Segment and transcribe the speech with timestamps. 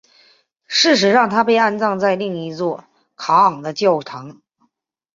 [0.65, 4.41] 事实上她被安葬在另一座卡昂的教堂。